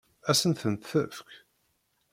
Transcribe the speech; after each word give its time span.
Ad 0.29 0.35
sen-tent-tefk? 0.39 1.27